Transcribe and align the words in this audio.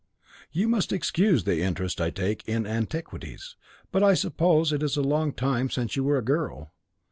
'You 0.51 0.67
must 0.67 0.91
excuse 0.91 1.43
the 1.43 1.61
interest 1.61 2.01
I 2.01 2.09
take 2.09 2.43
in 2.49 2.65
antiquities, 2.65 3.55
but 3.91 4.01
I 4.01 4.15
suppose 4.15 4.73
it 4.73 4.81
is 4.81 4.97
a 4.97 5.03
long 5.03 5.31
time 5.31 5.69
since 5.69 5.95
you 5.95 6.03
were 6.03 6.17
a 6.17 6.23
girl.' 6.23 6.71